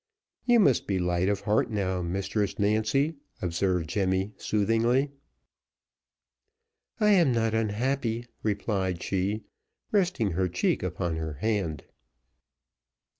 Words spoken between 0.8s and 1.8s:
be light o' heart